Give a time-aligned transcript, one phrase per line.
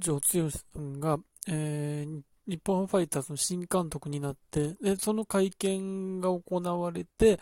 [0.00, 7.38] 新庄剛さんが、えー、日本ファイターズの新監督になって、でその会見が行われて、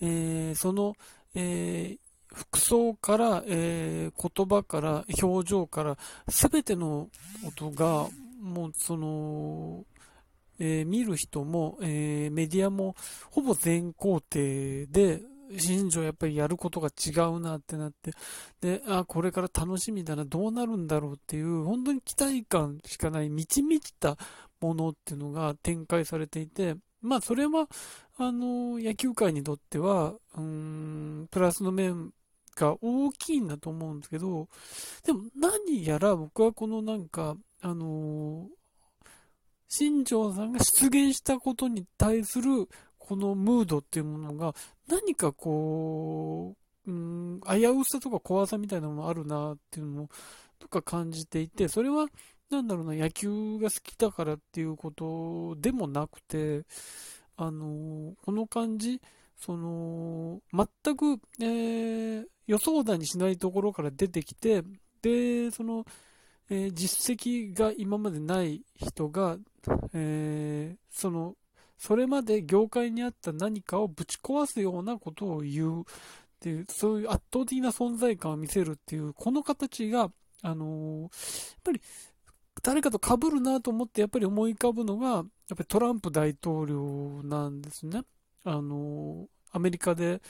[0.00, 0.94] えー、その、
[1.34, 5.98] えー、服装から、えー、言葉から、表情から、
[6.28, 7.08] すべての
[7.44, 8.08] ことが、
[8.40, 9.84] もう、その、
[10.58, 12.96] えー、見る人も、えー、メディアも、
[13.30, 15.22] ほぼ全肯定で、
[15.56, 18.12] 新庄やっぱりやることが違うなってなって、
[18.60, 24.16] で、あ、これから楽しみだな、どうなるんだろうっていう、本当に期待感しかない、満ち満ちた
[24.60, 27.68] ものっていうのが展開されていて、まあそれは、
[28.16, 32.12] あの、野球界にとっては、うん、プラスの面
[32.56, 34.48] が大きいんだと思うんですけど、
[35.04, 38.48] でも何やら僕はこのなんか、あの
[39.68, 42.68] 新庄さんが出現したことに対する
[43.08, 44.54] このムードっていうものが
[44.86, 46.54] 何かこ
[46.86, 50.08] う、うん、危うさとか怖さみたいなのもあるなっていうのも
[50.58, 52.08] とか感じていて、それは
[52.50, 56.66] なんだろうな、野球が好きだからっていうことでもなくて、
[57.38, 59.00] あのこの感じ、
[59.38, 64.62] その、全く、えー、予想だにしないところから出てきて、
[65.00, 65.86] で、その、
[66.50, 69.38] えー、実績が今までない人が、
[69.94, 71.36] えー、その
[71.78, 75.84] それまで業界にあった何かをぶち壊すようなことを言うっ
[76.40, 80.10] ていう、そういう圧倒的な存在感を見せるっていう、この形が、
[80.42, 81.10] あのー、やっ
[81.64, 81.80] ぱり
[82.62, 88.02] 誰かと被るなと思ってやっぱり思い浮かぶのが、やっぱりトランプ大統領なんですね。
[88.44, 90.20] あのー、アメリカで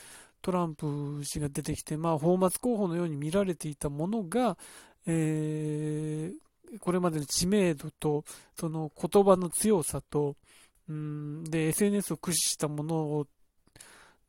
[0.41, 4.57] トランプ氏が出てきて、まあ、泡沫候補のように見られていたものが、
[5.05, 8.23] えー、これまでの知名度と、
[8.59, 10.35] その言葉の強さと、
[10.89, 13.27] うんで、SNS を駆使したものを、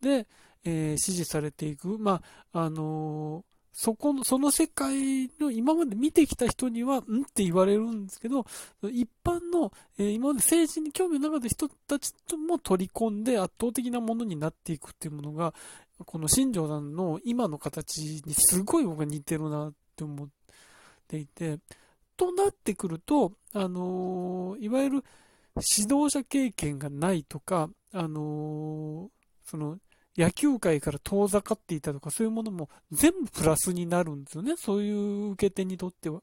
[0.00, 0.26] で、
[0.64, 1.98] えー、支持されていく。
[1.98, 2.22] ま
[2.52, 8.44] あ、あのー、そこの、その世界の今まで見てきた人には、んって言われるんですけど、
[8.82, 15.54] 一般の、えー、今まで政治に興味のなかった人たちとも取り込んで圧倒的なものになっていくっていうものが、
[16.04, 20.28] この新庄さんの今の形にすごい僕は似てるなって思っ
[21.08, 21.58] ていて、
[22.16, 25.04] となってくると、あのいわゆる、
[25.56, 29.08] 指導者経験がないとか、あのー、
[29.44, 29.78] その、
[30.16, 34.54] 野球界から遠ざかっていたとか、そういうものも全部プラスになるんですよね。
[34.56, 36.22] そういう受け手にとっては。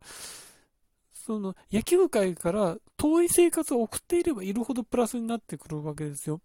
[1.13, 6.41] その、野球界から遠い生活を送っていればいるほどプラスになってくるわけですよ。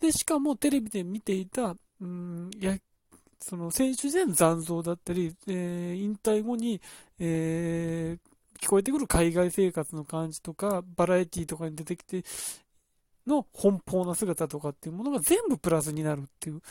[0.00, 2.76] で、しかもテレビで見ていた、うん、や、
[3.40, 6.80] その選手時代の残像だったり、えー、引退後に、
[7.18, 8.31] えー、
[8.62, 12.22] 聞こえてくる海外生活の感じとか、バラエティとかに出てきて
[13.26, 16.62] の奔放な姿とかっていうものが全部プラスになるっていう、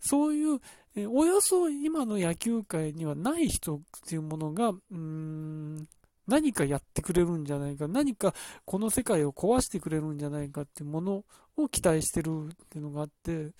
[0.00, 0.60] そういう、
[0.96, 5.88] えおよそ今の野球界にはない人っていうものが、うーん、
[6.26, 8.34] 何かやってくれるんじゃないか、何か
[8.64, 11.24] この世界を壊してくれるんじゃないかっていうもの
[11.56, 13.52] を期待してるっていうのがあって、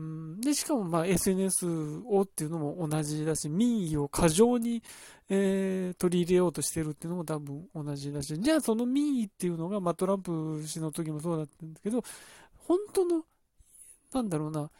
[0.00, 1.66] うん、で、しかもまあ SNS
[2.06, 4.82] をっていうのも同じだし、民意を過剰に、
[5.28, 12.02] えー、取り入れようとしてるっていうのも多分同じだし、じゃあその民意っていうのが、まあトランプ氏の時もそうだったんですけど、
[12.66, 13.24] 本当の、
[14.14, 14.70] なんだろうな、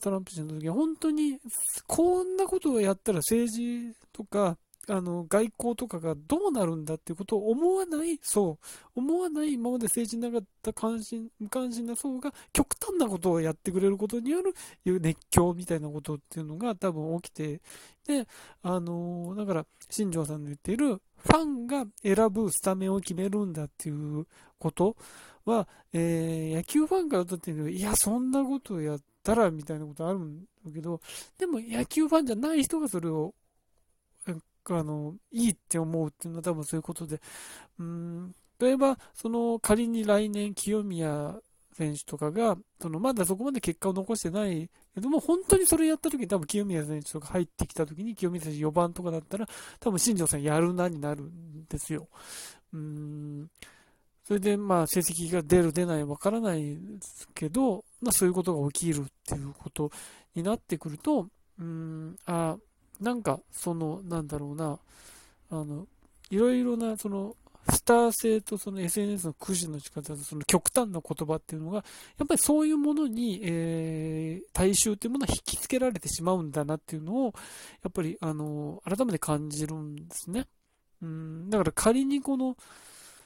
[0.00, 1.38] トランプ氏の時は本当に、
[1.86, 4.56] こんなことをやったら政治とか、
[4.88, 14.54] あの、外交とかがどうなるんだっていうことを思わない、そう、思わない今まで政治になかった関心、無関心な層が極端なことをやってくれることによる
[14.84, 17.60] 熱狂みたいなことっていうのが多分起きて、
[18.06, 18.26] で、
[18.62, 24.26] あの、だから、新庄さんの言っている、ファンが選ぶスタメンを決めるんだっていう
[24.58, 24.96] こと
[25.44, 31.00] は、えー、野球ファンからとっていや、そんなことをやったらみたいなことあるんだけど、
[31.38, 33.34] でも野球ファンじゃない人がそれを
[34.74, 37.20] あの、いいって思うっていうのは多分そういうことで、
[37.78, 41.36] うん、例えば、その仮に来年清宮
[41.76, 49.46] 選手とかが、そのまだそこまで結果を残してないけども、本当にそれやった時に多分清宮選手とか入ってきた時に清宮選手4番とかだったら、
[49.78, 52.08] 多分新庄さんやるなになるんですよ。
[52.72, 53.50] うん。
[54.24, 59.92] それでまあ成績が出る出ないわからないですけど、まあそういうことが起きるっていうこと
[60.34, 61.28] になってくると、
[61.60, 62.56] うん、あ
[63.00, 64.78] なんか、その、なんだろうな、
[65.50, 65.86] あの、
[66.30, 67.36] いろいろな、その、
[67.68, 71.78] スター性とその SNS の駆使の仕方とその極端な言葉っていうのが、
[72.16, 77.34] やっぱりそういうものに、えー、大衆っていうものは引きつけられてしまうんだなっていうのを、
[77.82, 80.46] やっぱり、あの、改めて感じるんですね。
[81.02, 82.56] うん、だから仮にこの、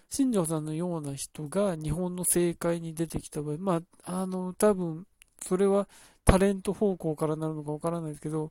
[0.08, 5.06] 新庄さんのような人が日本の政界に出てきた場合、まあ、あの、多分、
[5.42, 5.88] それは
[6.24, 8.50] タレント方向からなるのかわからないですけど、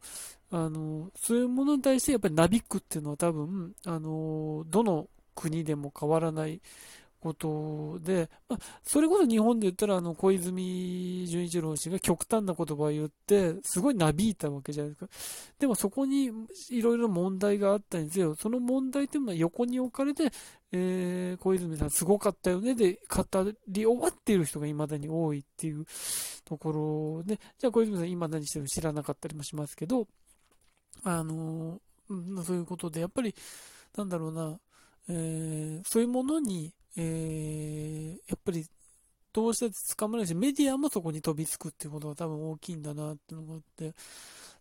[0.52, 6.62] あの、そういうものに対してやっぱりなびくっていうのは多分、あの、どの国でも変わらない
[7.20, 15.12] ことで、まあ、それこそ日本で言ったら、あの、小泉純一郎氏が極端な言葉を言って、すごいなびいたわけじゃないですか。
[15.60, 16.32] でもそこに
[16.70, 20.32] いろいろ問題があったにせよ、その問題というのは横に置かれて、
[20.72, 22.76] えー、小泉さんすごかったよね。
[22.76, 23.24] で語
[23.68, 25.86] り終わっている人が未だに多いっていう
[26.46, 30.08] ところで、じゃあ小泉さん今何してるの知らなかったりもしますけど、
[31.04, 33.34] あのー、そういうことで、やっぱり、
[33.96, 34.60] なんだろうな、
[35.10, 38.66] えー、そういうものに、えー、やっぱり
[39.34, 43.94] どうして捕まらないし、メディアもそこに飛びつくっていうことが多分大きいんだなっていうのがあって、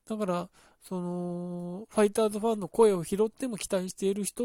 [0.09, 0.49] だから、
[0.83, 4.45] その、ファイターズファンの声を拾っても期待している人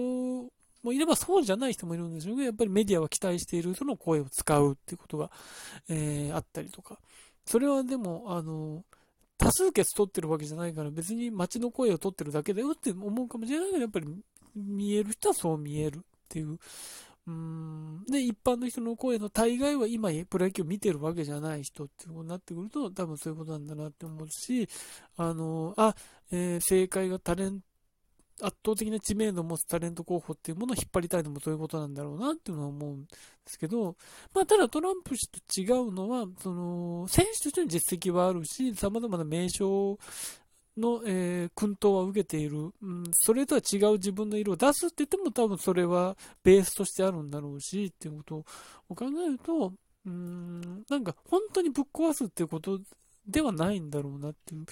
[0.83, 5.31] もいればそうじゃない人もいるんでしょうけど、やっぱりメディアは期待している人の声を使うっていうことが、
[5.89, 6.99] えー、あったりとか。
[7.45, 8.83] それはでも、あの、
[9.37, 14.07] 多数決取ってるわけじゃないから別に街の声を取ってるだけだよって思うかもしれないけど、やっぱり
[14.55, 15.99] 見える人はそう見えるっ
[16.29, 16.57] ていう
[17.25, 24.67] うんで、一般の人の声の大概は今、プロ野球を見てるわけじゃない人っていうことになってくると、多分そういうことなんだなって思うし、
[25.15, 25.95] あの、あ、
[26.31, 27.67] えー、正解がタレント
[28.41, 33.07] 圧倒的な知名度を持つタレント候補っていうものを引っ張りたいのもそういうことなんだろうなっていうのは思うんで
[33.45, 33.95] すけど、
[34.33, 39.97] まあ、ただトランプ氏と違うのは、その、選手としての実績はあるし、様々な名称
[40.77, 48.35] の、えー、薫陶は受けている、うん、それとは違う自分の色を出すって言っても多分それはベースとしてあるんだろうしっていうこと
[48.89, 49.73] を考えると、
[50.05, 52.79] うん、なんか本当にぶっ壊すっていうこと
[53.27, 54.65] ではないんだろうなっていう、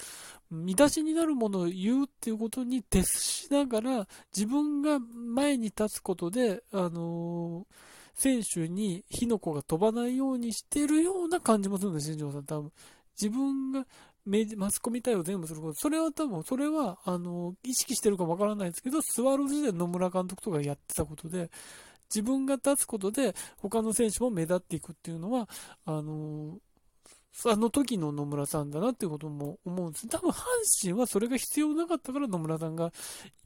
[0.49, 7.75] 見出しになるものを言うっていうことに徹しながら、自分が前に立つことで、あのー、
[8.13, 12.71] 選手に火の粉が飛ばないようにしてるような感じもするんです、新庄さん、多分。
[13.19, 13.85] 自分が
[14.57, 15.79] マスコミ対応全部すること。
[15.79, 21.49] それは多分、それは、あの、意識してるかわからないですけど、スワローズで野村監督とかやってたことで、
[22.13, 25.49] 自分が立つことで、他の選手も目立っていくっていうのは、
[25.85, 26.59] あの、
[27.47, 30.07] あの時の野村さんだなっていうことも思うんです。
[30.07, 30.43] 多分阪
[30.81, 32.91] 神はそれが必要なかったから野村さんが、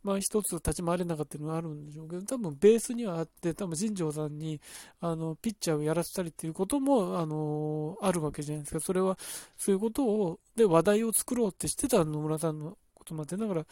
[0.03, 4.59] まあ一つ立ち回れなかったのがあるんでしょうけど、多分ベースにはあって、多分新庄さんに、
[4.99, 8.79] あの、ピッチャーをやらせたりっていうことも、あの、あるわけじゃないですか。
[8.79, 9.17] それは、
[9.57, 13.65] そういうことを、で、話題を作ろうってしてた野村さんのこともあって、だから、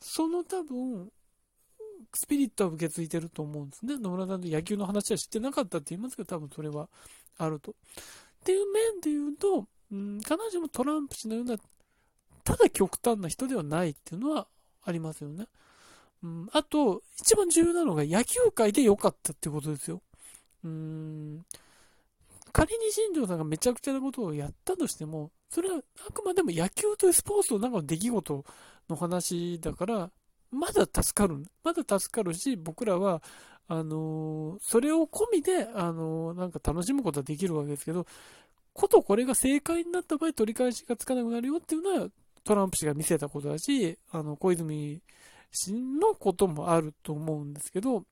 [0.00, 1.10] その多分、
[2.14, 3.98] スピリットは受け継いでると思うんですね。
[3.98, 6.88] 野村さんと野球の話は知ってなかったって言いますけど、多分それは
[7.36, 7.74] あると。
[8.46, 11.56] っていう面で言うと、うん、彼女もトランプ氏のような、
[12.44, 14.46] ただ極端な人ではないっていうのは
[14.84, 15.46] ありますよね。
[16.22, 20.00] うん、あと、一番重要なのが野球界で良かったってことですよ。
[20.62, 21.44] うん、
[22.52, 28.44] 仮に新庄さんがめちゃくちゃなことをやったとしても、それはあくまでも野球というスポーツの中の出来事
[28.88, 30.10] の話だから、
[30.52, 31.44] まだ助かる。
[31.64, 33.20] まだ助かるし、僕らは、
[33.68, 38.06] あのー、それを込みで、あのー、なんか楽しむことはできるわけですけど、
[38.72, 42.08] ことこれが正解になった場合取り返しがつかなくなるよっていうのは
[42.44, 45.00] トランプ氏が見せたことだし、あの、小泉
[45.50, 48.04] 氏のこともあると思うんですけど、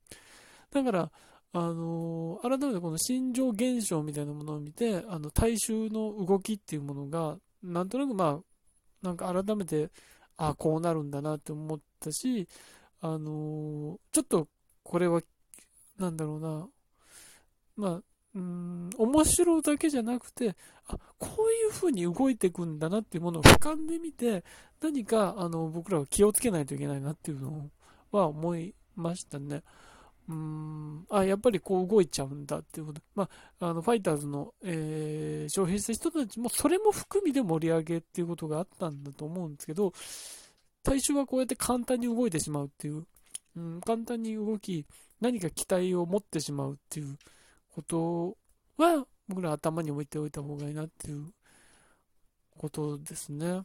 [0.73, 1.11] だから、
[1.53, 9.91] あのー、改めてこの心情現象みたいなものを見て、あの、大衆の動きっていうものが、なんとなくまあ、なんか改めて、
[10.37, 12.49] ああこうなるんだなって思ったし、
[13.01, 14.49] あのー、ちょっと
[14.83, 15.23] これは
[15.99, 16.69] なんだろうな、
[17.77, 18.03] まあ、
[18.35, 20.57] うん、面白だけじゃなくて、
[20.89, 24.45] あ、こういう風に動いていくんだなっていうものを俯瞰で見て、
[24.81, 27.71] 何か、あの、僕らは気をつけないといけないなっていうの
[28.11, 29.63] は思いましたね。
[30.29, 33.01] うーん、あ、やっぱりこう動いちゃうんだっていうこと。
[33.15, 33.29] ま
[33.61, 39.93] あ、あの、ファイターズの、えー、消費した人たちも、それも含みで盛り上げっていうことがあったんだと思うんですけど、
[40.83, 43.07] 大衆はこうやって簡単に動いてしまうっていう、
[43.57, 44.87] うん、簡単に動き、
[45.25, 47.17] 何か期待を持ってしまうっていう
[47.71, 48.37] こと
[48.77, 51.33] は、僕ら頭に置いておいた方がいいなっていう
[52.59, 53.63] ことですね。